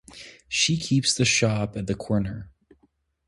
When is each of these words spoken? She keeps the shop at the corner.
She 0.47 0.77
keeps 0.79 1.13
the 1.13 1.25
shop 1.25 1.77
at 1.77 1.85
the 1.85 1.93
corner. 1.93 2.49